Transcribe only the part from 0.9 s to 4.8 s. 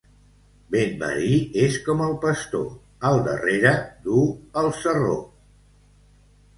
marí és com el pastor: al darrere duu el